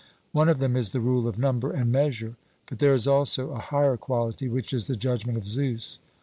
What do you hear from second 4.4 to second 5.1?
which is the